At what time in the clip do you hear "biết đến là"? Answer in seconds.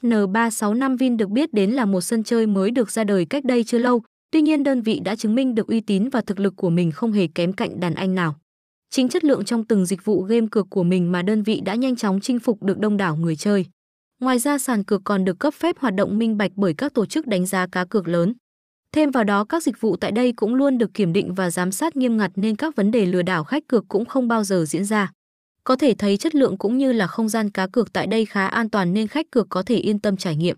1.30-1.84